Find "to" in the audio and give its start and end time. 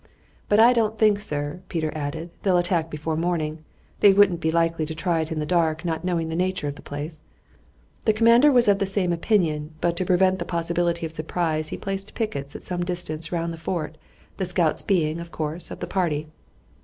4.87-4.95, 9.97-10.03